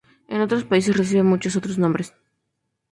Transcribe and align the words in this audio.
En 0.27 0.41
otros 0.41 0.63
países 0.63 0.97
recibe 0.97 1.21
muchos 1.21 1.55
otros 1.55 1.77
nombres. 1.77 2.15